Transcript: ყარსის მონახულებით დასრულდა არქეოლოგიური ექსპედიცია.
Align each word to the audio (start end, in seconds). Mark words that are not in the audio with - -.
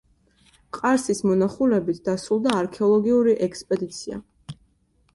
ყარსის 0.77 1.21
მონახულებით 1.27 2.01
დასრულდა 2.09 2.57
არქეოლოგიური 2.65 3.39
ექსპედიცია. 3.51 4.23